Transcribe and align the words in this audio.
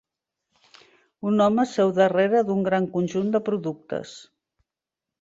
Un 1.33 1.43
home 1.47 1.67
seu 1.73 1.95
darrere 1.99 2.43
d'un 2.49 2.67
gran 2.71 2.91
conjunt 2.99 3.33
de 3.39 3.45
productes. 3.51 4.19